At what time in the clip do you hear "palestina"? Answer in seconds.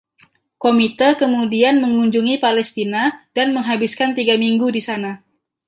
2.43-3.03